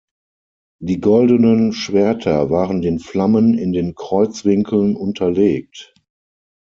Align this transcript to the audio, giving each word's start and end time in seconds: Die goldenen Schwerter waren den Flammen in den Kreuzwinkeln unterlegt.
Die 0.81 0.99
goldenen 0.99 1.73
Schwerter 1.73 2.49
waren 2.49 2.81
den 2.81 2.97
Flammen 2.97 3.53
in 3.55 3.71
den 3.71 3.93
Kreuzwinkeln 3.93 4.95
unterlegt. 4.95 5.93